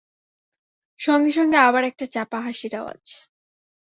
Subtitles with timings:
[0.99, 3.03] সঙ্গে সঙ্গে আবার একটা চাপা হাসির আওয়াজ।